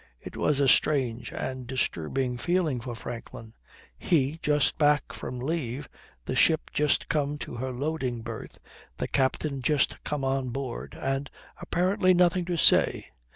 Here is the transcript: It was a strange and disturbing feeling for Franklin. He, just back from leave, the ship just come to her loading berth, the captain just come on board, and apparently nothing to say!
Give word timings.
It 0.19 0.35
was 0.35 0.59
a 0.59 0.67
strange 0.67 1.31
and 1.31 1.67
disturbing 1.67 2.35
feeling 2.39 2.79
for 2.79 2.95
Franklin. 2.95 3.53
He, 3.95 4.39
just 4.41 4.79
back 4.79 5.13
from 5.13 5.37
leave, 5.37 5.87
the 6.25 6.35
ship 6.35 6.71
just 6.73 7.07
come 7.07 7.37
to 7.37 7.53
her 7.57 7.69
loading 7.69 8.23
berth, 8.23 8.57
the 8.97 9.07
captain 9.07 9.61
just 9.61 10.03
come 10.03 10.23
on 10.23 10.49
board, 10.49 10.97
and 10.99 11.29
apparently 11.61 12.15
nothing 12.15 12.45
to 12.45 12.57
say! 12.57 13.11